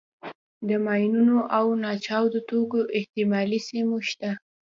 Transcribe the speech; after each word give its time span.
د 0.67 0.69
ماینونو 0.85 1.37
او 1.57 1.65
ناچاودو 1.83 2.39
توکو 2.49 2.79
احتمالي 2.97 3.59
سیمې 3.67 3.99
شته. 4.09 4.31